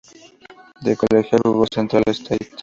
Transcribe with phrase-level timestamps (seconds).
[0.81, 2.49] De colegial jugo con Central State.